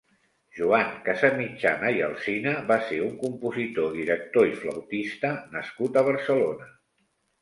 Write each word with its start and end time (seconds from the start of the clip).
Joan 0.59 0.87
Casamitjana 1.09 1.91
i 1.97 2.01
Alsina 2.07 2.53
va 2.71 2.77
ser 2.87 2.99
un 3.09 3.13
compositor, 3.25 3.93
director 4.01 4.49
i 4.55 4.59
flautista 4.65 5.35
nascut 5.57 6.01
a 6.03 6.05
Barcelona. 6.09 6.73